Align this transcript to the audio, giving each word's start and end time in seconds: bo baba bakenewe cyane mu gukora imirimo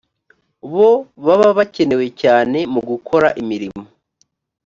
bo 0.71 0.87
baba 1.25 1.47
bakenewe 1.57 2.05
cyane 2.21 2.59
mu 2.73 2.81
gukora 2.89 3.27
imirimo 3.41 3.83